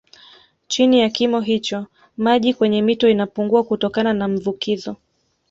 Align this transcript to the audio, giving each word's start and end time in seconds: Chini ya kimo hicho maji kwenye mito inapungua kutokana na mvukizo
Chini 0.67 0.99
ya 0.99 1.09
kimo 1.09 1.41
hicho 1.41 1.85
maji 2.17 2.53
kwenye 2.53 2.81
mito 2.81 3.09
inapungua 3.09 3.63
kutokana 3.63 4.13
na 4.13 4.27
mvukizo 4.27 4.95